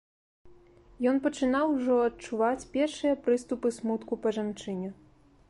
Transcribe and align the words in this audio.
Ён 1.11 1.19
пачынаў 1.25 1.73
ужо 1.75 1.99
адчуваць 2.07 2.67
першыя 2.79 3.13
прыступы 3.29 3.67
смутку 3.79 4.13
па 4.27 4.35
жанчыне. 4.41 4.89